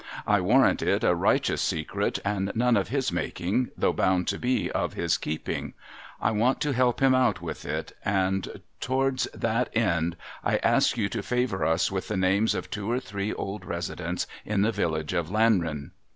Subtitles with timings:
[0.25, 4.71] I warrant it a righteous secret, and none of his making, though bound to be
[4.71, 5.75] of his keeping.
[6.19, 11.07] I want to help him out with it, and tewwards that end we ask you
[11.09, 15.13] to favour us with the names of two or three old residents in the village
[15.13, 15.91] of Lanrean.